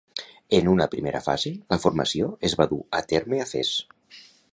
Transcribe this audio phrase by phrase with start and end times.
[0.59, 3.75] En una primera fase, la formació es va dur a terme a Fès.